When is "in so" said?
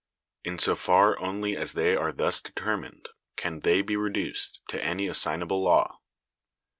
0.43-0.75